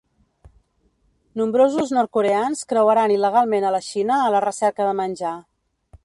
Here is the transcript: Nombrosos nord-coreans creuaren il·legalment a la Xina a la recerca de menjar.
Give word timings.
Nombrosos 1.41 1.91
nord-coreans 1.97 2.63
creuaren 2.73 3.13
il·legalment 3.17 3.67
a 3.69 3.73
la 3.75 3.83
Xina 3.89 4.17
a 4.23 4.31
la 4.37 4.41
recerca 4.47 4.89
de 4.89 4.95
menjar. 5.01 5.35